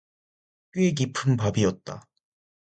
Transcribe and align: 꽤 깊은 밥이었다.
꽤 0.71 0.93
깊은 0.95 1.37
밥이었다. 1.37 2.07